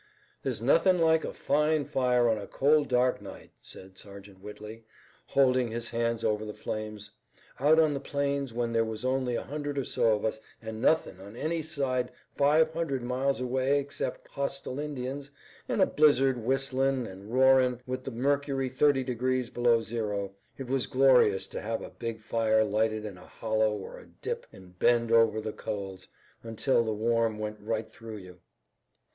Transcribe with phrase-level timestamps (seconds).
[0.41, 4.83] "There's nothing like a fine fire on a cold, dark night," said Sergeant Whitley,
[5.27, 7.11] holding his hands over the flames.
[7.59, 10.81] "Out on the plains when there was only a hundred or so of us, an'
[10.81, 15.29] nothin' on any side five hundred miles away 'xcept hostile Indians,
[15.69, 20.87] an' a blizzard whistlin' an' roarin', with the mercury thirty degrees below zero, it was
[20.87, 25.11] glorious to have a big fire lighted in a hollow or a dip an' bend
[25.11, 26.07] over the coals,
[26.41, 28.39] until the warmth went right through you."